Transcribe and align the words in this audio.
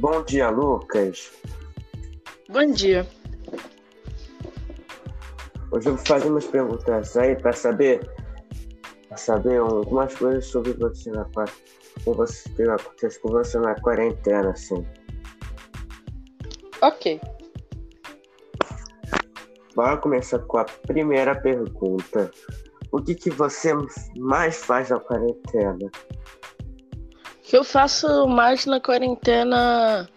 Bom 0.00 0.22
dia, 0.24 0.48
Lucas. 0.48 1.30
Bom 2.48 2.72
dia. 2.72 3.06
Hoje 5.70 5.90
eu 5.90 5.94
vou 5.94 6.06
fazer 6.06 6.30
umas 6.30 6.46
perguntas 6.46 7.14
aí 7.18 7.36
para 7.36 7.52
saber, 7.52 8.00
pra 9.08 9.18
saber 9.18 9.58
algumas 9.58 10.14
coisas 10.14 10.46
sobre 10.46 10.72
você 10.72 11.10
na 11.10 11.26
com 12.02 12.14
você 12.14 12.48
que 12.48 12.62
acontece 12.62 13.20
com 13.20 13.28
você 13.28 13.58
na 13.58 13.78
quarentena, 13.78 14.52
assim. 14.52 14.86
Ok. 16.80 17.20
Bora 19.76 19.98
começar 19.98 20.38
com 20.38 20.56
a 20.56 20.64
primeira 20.64 21.38
pergunta. 21.38 22.30
O 22.90 23.02
que, 23.02 23.14
que 23.14 23.28
você 23.28 23.74
mais 24.16 24.64
faz 24.64 24.88
na 24.88 24.98
quarentena? 24.98 25.90
Que 27.50 27.56
eu 27.56 27.64
faço 27.64 28.28
mais 28.28 28.64
na 28.64 28.80
quarentena 28.80 30.08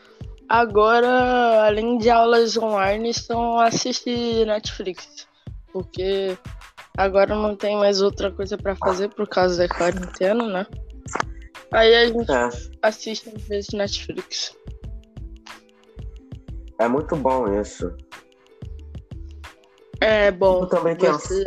agora, 0.47 1.65
além 1.65 1.97
de 1.97 2.07
aulas 2.07 2.55
online, 2.55 3.11
são 3.11 3.59
assistir 3.59 4.45
Netflix. 4.45 5.27
Porque 5.71 6.37
agora 6.95 7.33
não 7.33 7.55
tem 7.55 7.75
mais 7.75 8.03
outra 8.03 8.31
coisa 8.31 8.55
para 8.55 8.75
fazer 8.75 9.09
por 9.09 9.27
causa 9.27 9.57
da 9.57 9.75
quarentena, 9.75 10.47
né? 10.47 10.67
Aí 11.71 11.95
a 11.95 12.05
gente 12.05 12.31
é. 12.31 12.49
assiste 12.83 13.33
às 13.35 13.41
vezes 13.47 13.71
Netflix. 13.71 14.55
É 16.77 16.87
muito 16.87 17.15
bom 17.15 17.59
isso. 17.59 17.91
É 19.99 20.29
bom. 20.29 20.61
Eu 20.61 20.67
também 20.67 20.95
quero. 20.95 21.13
Você, 21.13 21.43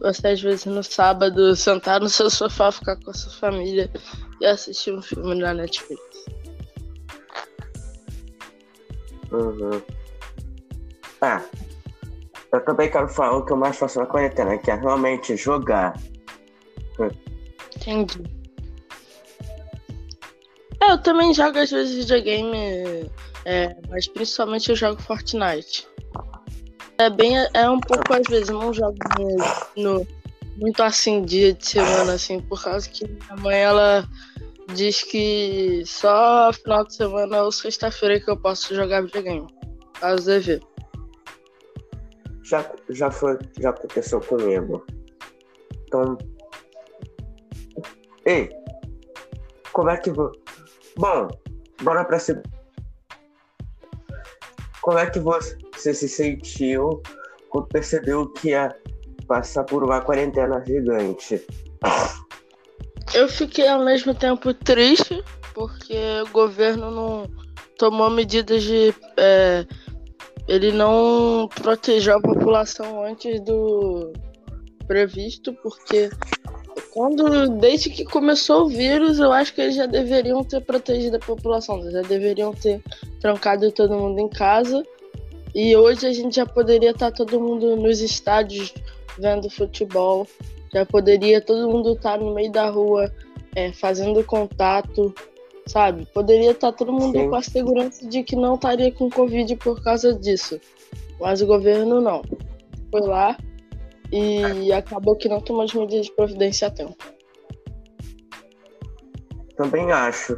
você 0.00 0.28
às 0.28 0.40
vezes 0.40 0.66
no 0.66 0.82
sábado 0.82 1.54
sentar 1.56 2.00
no 2.00 2.08
seu 2.08 2.30
sofá, 2.30 2.70
ficar 2.70 2.96
com 2.96 3.10
a 3.10 3.14
sua 3.14 3.32
família 3.32 3.90
e 4.40 4.46
assistir 4.46 4.92
um 4.92 5.02
filme 5.02 5.34
na 5.34 5.54
Netflix. 5.54 6.02
Uhum. 9.32 9.82
Ah, 11.20 11.42
eu 12.52 12.64
também 12.64 12.90
quero 12.90 13.08
falar 13.08 13.38
o 13.38 13.44
que 13.44 13.52
eu 13.52 13.56
mais 13.56 13.76
faço 13.76 13.98
na 13.98 14.06
quarentena, 14.06 14.56
que 14.58 14.70
é 14.70 14.74
realmente 14.74 15.36
jogar. 15.36 15.98
Entendi. 17.76 18.22
É, 20.80 20.92
eu 20.92 20.98
também 21.02 21.34
jogo 21.34 21.58
às 21.58 21.70
vezes 21.70 21.96
videogame, 21.96 23.10
é, 23.44 23.74
mas 23.88 24.06
principalmente 24.06 24.70
eu 24.70 24.76
jogo 24.76 25.00
Fortnite. 25.02 25.88
É 26.98 27.10
bem, 27.10 27.36
é 27.52 27.68
um 27.68 27.80
pouco 27.80 28.14
às 28.14 28.22
vezes, 28.28 28.48
não 28.48 28.72
jogo 28.72 28.96
no, 29.76 30.06
muito 30.56 30.82
assim 30.82 31.22
dia 31.22 31.52
de 31.52 31.66
semana, 31.66 32.14
assim, 32.14 32.40
por 32.40 32.62
causa 32.62 32.88
que 32.88 33.06
minha 33.06 33.36
mãe, 33.36 33.58
ela 33.58 34.08
diz 34.74 35.02
que 35.02 35.82
só 35.84 36.50
final 36.52 36.84
de 36.84 36.94
semana 36.94 37.42
ou 37.42 37.52
sexta-feira 37.52 38.18
que 38.18 38.30
eu 38.30 38.36
posso 38.36 38.74
jogar 38.74 39.02
videogame. 39.02 39.46
Caso 40.00 40.24
dever. 40.24 40.62
Já, 42.42 42.70
já 42.90 43.10
foi, 43.10 43.38
já 43.60 43.70
aconteceu 43.70 44.20
comigo. 44.20 44.84
Então. 45.86 46.16
Ei! 48.24 48.48
Como 49.72 49.90
é 49.90 49.96
que 49.96 50.10
vou. 50.10 50.32
Bom, 50.96 51.28
bora 51.82 52.04
pra 52.04 52.18
se. 52.18 52.40
Como 54.80 54.98
é 54.98 55.10
que 55.10 55.18
você 55.18 55.56
se 55.76 56.08
sentiu 56.08 57.02
quando 57.48 57.68
percebeu 57.68 58.28
que 58.28 58.48
ia 58.50 58.74
passar 59.26 59.64
por 59.64 59.82
uma 59.82 60.00
quarentena 60.00 60.62
gigante. 60.66 61.44
Eu 63.14 63.28
fiquei 63.28 63.68
ao 63.68 63.84
mesmo 63.84 64.14
tempo 64.14 64.52
triste, 64.52 65.22
porque 65.54 65.96
o 66.26 66.32
governo 66.32 66.90
não 66.90 67.30
tomou 67.78 68.10
medidas 68.10 68.62
de. 68.62 68.94
É, 69.16 69.64
ele 70.48 70.72
não 70.72 71.48
protegeu 71.54 72.16
a 72.16 72.20
população 72.20 73.04
antes 73.04 73.40
do 73.40 74.12
previsto, 74.86 75.52
porque 75.62 76.10
quando 76.92 77.48
desde 77.58 77.90
que 77.90 78.04
começou 78.04 78.64
o 78.64 78.68
vírus, 78.68 79.18
eu 79.18 79.32
acho 79.32 79.52
que 79.54 79.60
eles 79.60 79.74
já 79.74 79.86
deveriam 79.86 80.42
ter 80.44 80.60
protegido 80.60 81.16
a 81.16 81.20
população, 81.20 81.90
já 81.90 82.02
deveriam 82.02 82.52
ter 82.52 82.82
trancado 83.20 83.70
todo 83.72 83.98
mundo 83.98 84.20
em 84.20 84.28
casa. 84.28 84.82
E 85.56 85.74
hoje 85.74 86.06
a 86.06 86.12
gente 86.12 86.36
já 86.36 86.44
poderia 86.44 86.90
estar 86.90 87.10
todo 87.10 87.40
mundo 87.40 87.76
nos 87.76 88.02
estádios 88.02 88.74
vendo 89.18 89.48
futebol. 89.48 90.28
Já 90.70 90.84
poderia 90.84 91.40
todo 91.40 91.70
mundo 91.70 91.94
estar 91.94 92.18
no 92.18 92.34
meio 92.34 92.52
da 92.52 92.68
rua 92.68 93.10
é, 93.54 93.72
fazendo 93.72 94.22
contato, 94.22 95.14
sabe? 95.66 96.04
Poderia 96.12 96.50
estar 96.50 96.72
todo 96.72 96.92
mundo 96.92 97.18
Sim. 97.18 97.30
com 97.30 97.36
a 97.36 97.42
segurança 97.42 98.06
de 98.06 98.22
que 98.22 98.36
não 98.36 98.56
estaria 98.56 98.92
com 98.92 99.08
Covid 99.08 99.56
por 99.56 99.82
causa 99.82 100.12
disso. 100.12 100.60
Mas 101.18 101.40
o 101.40 101.46
governo 101.46 102.02
não. 102.02 102.20
Foi 102.90 103.00
lá 103.00 103.34
e 104.12 104.70
acabou 104.74 105.16
que 105.16 105.26
não 105.26 105.40
tomou 105.40 105.62
as 105.62 105.72
medidas 105.72 106.04
de 106.04 106.12
providência 106.12 106.68
a 106.68 106.70
tempo. 106.70 107.02
Também 109.56 109.90
acho. 109.90 110.34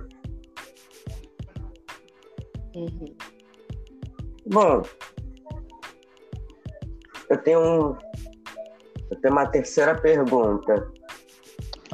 Uhum. 2.76 3.16
Bom, 4.50 4.82
eu 7.28 7.38
tenho 7.38 7.60
um, 7.60 7.96
eu 9.10 9.20
tenho 9.20 9.32
uma 9.32 9.46
terceira 9.46 9.94
pergunta. 9.94 10.90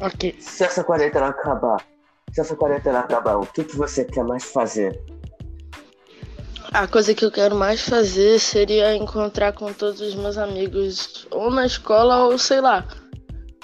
Ok. 0.01 0.37
Se 0.39 0.65
essa 0.65 0.85
quarentena 0.85 1.29
acabar, 1.29 1.85
se 2.33 2.41
essa 2.41 2.55
quarentena 2.55 3.01
acabar, 3.01 3.37
o 3.37 3.47
que, 3.47 3.65
que 3.65 3.77
você 3.77 4.05
quer 4.05 4.25
mais 4.25 4.45
fazer? 4.45 5.01
A 6.73 6.87
coisa 6.87 7.15
que 7.15 7.25
eu 7.25 7.31
quero 7.31 7.55
mais 7.55 7.81
fazer 7.81 8.39
seria 8.41 8.95
encontrar 8.97 9.53
com 9.53 9.73
todos 9.73 10.01
os 10.01 10.15
meus 10.15 10.39
amigos, 10.39 11.27
ou 11.31 11.51
na 11.51 11.67
escola, 11.67 12.25
ou 12.25 12.39
sei 12.39 12.61
lá, 12.61 12.87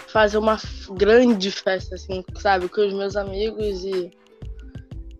fazer 0.09 0.39
uma 0.39 0.57
grande 0.93 1.51
festa, 1.51 1.95
assim, 1.95 2.25
sabe, 2.37 2.69
com 2.69 2.87
os 2.87 2.93
meus 2.93 3.17
amigos 3.17 3.85
e. 3.85 4.11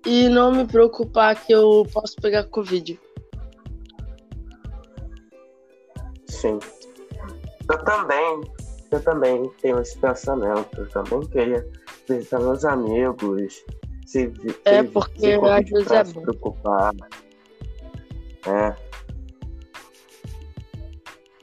E 0.07 0.31
não 0.31 0.51
me 0.51 0.67
preocupar 0.67 1.37
que 1.37 1.53
eu 1.53 1.87
posso 1.93 2.17
pegar 2.23 2.45
Covid. 2.45 2.99
Sim. 6.41 6.59
Eu 7.71 7.85
também, 7.85 8.41
eu 8.91 9.03
também 9.03 9.51
tenho 9.61 9.79
esse 9.81 9.99
pensamento. 9.99 10.81
Eu 10.81 10.89
também 10.89 11.21
queria 11.29 11.69
visitar 12.09 12.41
meus 12.41 12.65
amigos. 12.65 13.63
Se, 14.07 14.33
é, 14.65 14.83
porque 14.85 15.21
se 15.21 15.35
às 15.35 15.71
vezes 15.71 15.91
é 15.91 16.05
bom. 16.05 16.23
preocupar. 16.23 16.95
É. 18.47 18.75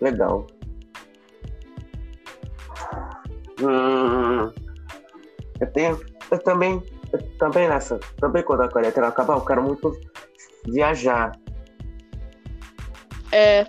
Legal. 0.01 0.47
Hum, 3.61 4.51
eu 5.59 5.71
tenho. 5.73 5.99
Eu 6.31 6.39
também. 6.39 6.81
Eu 7.13 7.37
também 7.37 7.69
nessa. 7.69 7.99
Também 8.19 8.41
quando 8.41 8.63
a 8.63 8.69
quarentena 8.69 9.09
acabar, 9.09 9.35
eu 9.35 9.45
quero 9.45 9.61
muito 9.61 9.91
viajar. 10.65 11.31
É. 13.31 13.65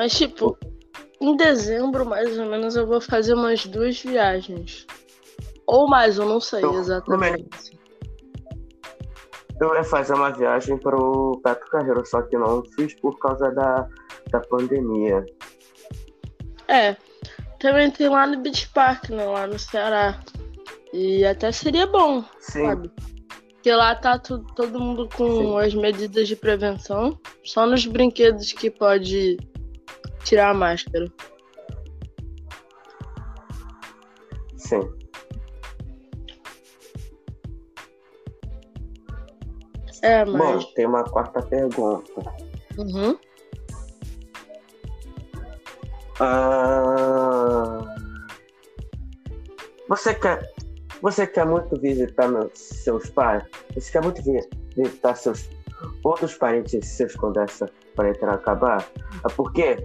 Mas 0.00 0.14
tipo, 0.14 0.56
em 1.20 1.36
dezembro, 1.36 2.06
mais 2.06 2.38
ou 2.38 2.46
menos, 2.46 2.74
eu 2.74 2.86
vou 2.86 3.02
fazer 3.02 3.34
umas 3.34 3.66
duas 3.66 4.00
viagens. 4.00 4.86
Ou 5.66 5.86
mais, 5.86 6.16
eu 6.16 6.24
não 6.24 6.40
sei 6.40 6.60
então, 6.60 6.78
exatamente. 6.78 7.78
Eu 9.60 9.74
ia 9.74 9.84
fazer 9.84 10.14
uma 10.14 10.30
viagem 10.30 10.78
para 10.78 10.96
o 10.96 11.38
Beto 11.44 11.66
Carreiro, 11.66 12.02
só 12.06 12.22
que 12.22 12.38
não 12.38 12.64
fiz 12.74 12.98
por 12.98 13.18
causa 13.18 13.50
da, 13.50 13.86
da 14.30 14.40
pandemia. 14.40 15.22
É, 16.66 16.96
também 17.58 17.90
tem 17.90 18.08
lá 18.08 18.26
no 18.26 18.40
Beach 18.40 18.70
Park, 18.70 19.10
né, 19.10 19.26
lá 19.26 19.46
no 19.46 19.58
Ceará. 19.58 20.18
E 20.94 21.26
até 21.26 21.52
seria 21.52 21.86
bom, 21.86 22.24
Sim. 22.38 22.64
sabe? 22.64 22.90
Porque 23.52 23.70
lá 23.70 23.94
tá 23.94 24.18
todo 24.18 24.80
mundo 24.80 25.10
com 25.14 25.28
Sim. 25.28 25.58
as 25.58 25.74
medidas 25.74 26.26
de 26.26 26.36
prevenção. 26.36 27.20
Só 27.44 27.66
nos 27.66 27.84
brinquedos 27.84 28.54
que 28.54 28.70
pode 28.70 29.36
tirar 30.24 30.50
a 30.50 30.54
máscara. 30.54 31.06
Sim. 34.56 34.80
É, 40.02 40.24
mas... 40.24 40.64
Bom, 40.64 40.72
tem 40.74 40.86
uma 40.86 41.04
quarta 41.04 41.42
pergunta. 41.42 42.12
Uhum. 42.78 43.18
Ah, 46.20 47.78
você 49.88 50.14
quer, 50.14 50.52
você 51.00 51.26
quer 51.26 51.46
muito 51.46 51.80
visitar 51.80 52.28
seus 52.54 53.08
pais? 53.10 53.42
Você 53.74 53.90
quer 53.90 54.02
muito 54.02 54.22
visitar 54.76 55.14
seus 55.14 55.48
outros 56.04 56.34
parentes 56.36 56.86
seus 56.86 57.14
quando 57.16 57.40
essa 57.40 57.70
quarentena 57.96 58.34
acabar? 58.34 58.86
É 59.24 59.32
porque 59.34 59.76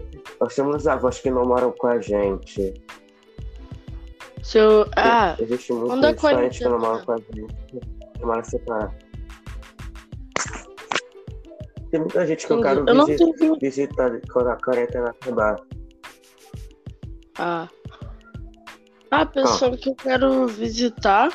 nós 0.45 0.53
temos 0.55 0.85
avós 0.87 1.19
que 1.19 1.31
não 1.31 1.43
moram 1.43 1.71
com 1.71 1.87
a 1.87 1.99
gente. 1.99 2.71
Seu. 4.43 4.85
Ah, 4.95 5.35
Existe 5.39 5.73
muitos 5.73 6.21
parentes 6.21 6.59
que 6.59 6.65
não 6.65 6.77
moram 6.77 7.03
com 7.03 7.13
a 7.13 7.17
gente. 7.17 7.55
Que 8.13 8.23
moram 8.25 8.43
separados. 8.43 8.95
Tem 11.89 11.99
muita 11.99 12.27
gente 12.27 12.45
que 12.45 12.53
eu 12.53 12.59
Entendi. 12.59 12.85
quero 12.85 12.89
Eu 12.99 13.05
visi- 13.07 13.33
tenho. 13.37 13.59
visitar 13.59 14.21
quando 14.31 14.49
a 14.49 14.55
quarentena 14.57 15.09
acabar. 15.09 15.55
Ah. 17.39 17.67
A 19.09 19.25
pessoa 19.25 19.75
que 19.75 19.89
eu 19.89 19.95
quero 19.95 20.45
visitar 20.45 21.29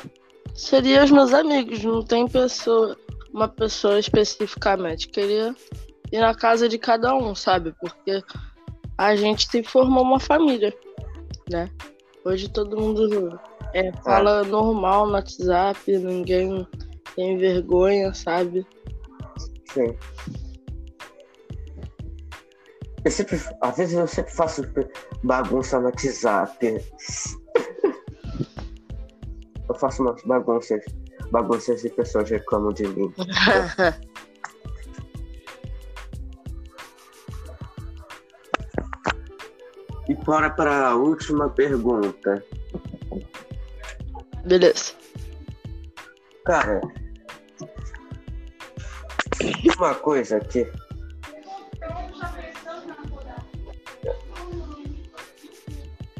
seria 0.55 1.03
os 1.03 1.11
meus 1.11 1.33
amigos. 1.33 1.83
Não 1.83 2.01
tem 2.01 2.25
pessoa, 2.29 2.95
uma 3.33 3.49
pessoa 3.49 3.99
especificamente. 3.99 5.09
Queria 5.09 5.53
ir 6.13 6.19
na 6.21 6.33
casa 6.33 6.69
de 6.69 6.77
cada 6.77 7.13
um, 7.13 7.35
sabe? 7.35 7.73
Porque 7.81 8.21
a 9.01 9.15
gente 9.15 9.49
se 9.49 9.63
formou 9.63 10.03
uma 10.03 10.19
família, 10.19 10.71
né? 11.49 11.67
Hoje 12.23 12.47
todo 12.47 12.79
mundo 12.79 13.39
é, 13.73 13.91
fala 14.03 14.43
normal 14.43 15.07
no 15.07 15.13
WhatsApp, 15.13 15.97
ninguém 15.97 16.67
tem 17.15 17.35
vergonha, 17.35 18.13
sabe? 18.13 18.63
Sim. 19.73 19.97
Eu 23.03 23.09
sempre, 23.09 23.41
às 23.61 23.77
vezes 23.77 23.97
eu 23.97 24.05
sempre 24.05 24.31
faço 24.33 24.61
bagunça 25.23 25.79
no 25.79 25.85
WhatsApp. 25.85 26.85
Eu 29.67 29.75
faço 29.79 30.03
umas 30.03 30.21
bagunças, 30.23 30.79
bagunças 31.31 31.83
e 31.83 31.89
pessoas 31.89 32.29
reclamam 32.29 32.71
de 32.71 32.87
mim. 32.87 33.11
bora 40.31 40.49
para 40.49 40.87
a 40.87 40.95
última 40.95 41.49
pergunta. 41.49 42.41
Beleza. 44.45 44.93
Cara, 46.45 46.79
tem 49.37 49.71
uma 49.77 49.93
coisa 49.93 50.39
que. 50.39 50.71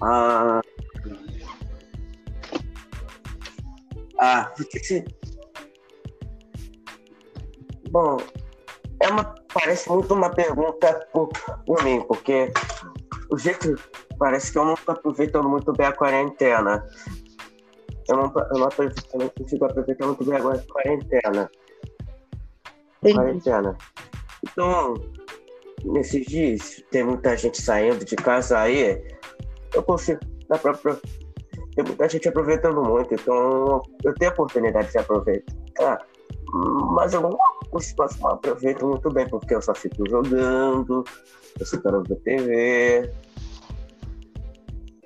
Ah. 0.02 0.62
Ah, 4.20 4.52
porque 4.58 4.80
se. 4.80 5.06
Bom, 7.92 8.18
é 9.00 9.08
uma. 9.08 9.36
Parece 9.54 9.90
muito 9.90 10.14
uma 10.14 10.30
pergunta 10.30 11.08
por, 11.14 11.30
por 11.66 11.82
mim, 11.86 12.02
porque 12.10 12.52
o 13.32 13.38
jeito. 13.38 13.76
Parece 14.22 14.52
que 14.52 14.60
eu 14.60 14.66
não 14.66 14.76
tô 14.76 14.92
aproveitando 14.92 15.50
muito 15.50 15.74
bem 15.74 15.88
a 15.88 15.92
quarentena. 15.94 16.88
Eu 18.08 18.18
não, 18.18 18.26
eu 18.26 18.60
não, 18.60 18.70
eu 19.14 19.20
não 19.20 19.30
consigo 19.30 19.66
aproveitar 19.66 20.06
muito 20.06 20.24
bem 20.24 20.36
agora 20.38 20.60
a 20.60 20.72
quarentena. 20.72 21.50
Quarentena. 23.02 23.76
Então, 24.44 24.94
nesses 25.84 26.24
dias, 26.28 26.84
tem 26.92 27.04
muita 27.04 27.36
gente 27.36 27.60
saindo 27.60 28.06
de 28.06 28.16
casa 28.16 28.60
aí. 28.60 29.04
Eu 29.74 29.82
consigo. 29.82 30.20
Dá 30.48 30.60
pra, 30.60 30.70
apro- 30.74 31.02
tem 31.76 31.84
muita 31.84 32.08
gente 32.08 32.30
aproveitando 32.30 32.80
muito, 32.84 33.16
então 33.16 33.82
eu 34.04 34.14
tenho 34.14 34.30
a 34.30 34.34
oportunidade 34.36 34.92
de 34.92 35.00
aproveitar. 35.00 36.06
Mas 36.94 37.12
eu 37.16 37.22
não 37.22 37.36
consigo 37.72 38.06
não 38.20 38.30
aproveito 38.34 38.86
muito 38.86 39.10
bem, 39.10 39.28
porque 39.28 39.56
eu 39.56 39.62
só 39.64 39.74
fico 39.74 40.08
jogando, 40.08 41.04
eu 41.60 41.66
só 41.66 41.82
quero 41.82 42.04
ver 42.04 42.18
TV. 42.18 43.31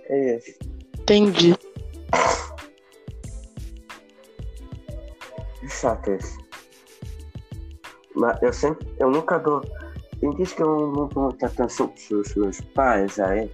É 0.08 0.36
isso. 0.38 0.60
Entendi. 1.00 1.56
Chato 5.68 6.12
isso. 6.12 6.38
Mas 8.16 8.42
eu 8.42 8.54
sempre, 8.54 8.88
eu 9.00 9.10
nunca 9.10 9.38
dou. 9.40 9.62
Tem 10.20 10.30
dias 10.32 10.54
que 10.54 10.62
eu 10.64 10.68
não 10.68 11.08
dou 11.08 11.24
muita 11.24 11.48
atenção 11.48 11.90
pros 11.90 12.36
meus 12.36 12.62
pais, 12.62 13.20
aí. 13.20 13.52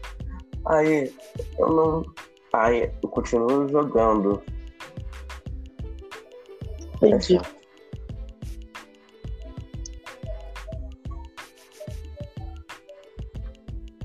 Aí 0.66 1.14
eu 1.58 1.70
não. 1.70 2.04
Aí 2.54 2.92
eu 3.02 3.10
continuo 3.10 3.68
jogando. 3.70 4.42
É 7.02 7.08
Entendi. 7.08 7.36
chato. 7.36 7.62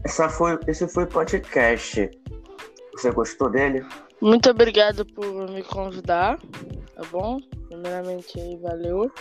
Essa 0.05 0.29
foi, 0.29 0.59
esse 0.67 0.89
foi 0.89 1.05
o 1.05 1.09
podcast. 1.09 2.11
Você 2.97 3.11
gostou 3.11 3.51
dele? 3.51 3.85
Muito 4.23 4.49
obrigado 4.51 5.05
por 5.05 5.51
me 5.51 5.63
convidar, 5.63 6.39
tá 6.95 7.03
bom? 7.11 7.39
Primeiramente 7.69 8.41
aí, 8.41 8.57
valeu. 8.57 9.13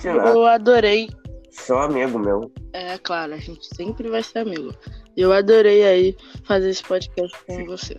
De 0.00 0.08
nada. 0.08 0.30
Eu 0.30 0.44
adorei. 0.44 1.08
Só 1.52 1.82
amigo 1.82 2.18
meu. 2.18 2.50
É 2.72 2.98
claro, 2.98 3.34
a 3.34 3.38
gente 3.38 3.64
sempre 3.76 4.10
vai 4.10 4.24
ser 4.24 4.40
amigo. 4.40 4.74
Eu 5.16 5.32
adorei 5.32 5.84
aí 5.84 6.16
fazer 6.42 6.70
esse 6.70 6.82
podcast 6.82 7.38
com 7.46 7.64
você. 7.66 7.96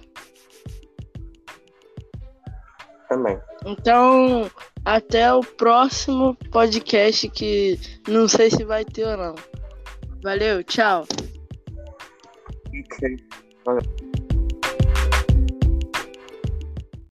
Também. 3.08 3.40
Então, 3.66 4.52
até 4.84 5.34
o 5.34 5.40
próximo 5.40 6.36
podcast 6.52 7.30
que 7.30 7.80
não 8.10 8.28
sei 8.28 8.52
se 8.52 8.66
vai 8.66 8.84
ter 8.84 9.08
ou 9.08 9.16
não. 9.16 9.36
Valeu, 10.22 10.62
tchau. 10.66 11.06
Ok. 12.68 13.16
Valeu. 13.66 13.95